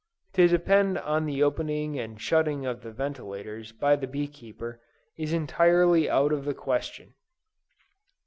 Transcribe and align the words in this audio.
To 0.33 0.47
depend 0.47 0.97
on 0.97 1.27
the 1.27 1.43
opening 1.43 1.99
and 1.99 2.19
shutting 2.19 2.65
of 2.65 2.81
the 2.81 2.91
ventilators 2.91 3.71
by 3.71 3.95
the 3.97 4.07
bee 4.07 4.27
keeper, 4.27 4.81
is 5.15 5.31
entirely 5.31 6.09
out 6.09 6.33
of 6.33 6.43
the 6.43 6.55
question. 6.55 7.13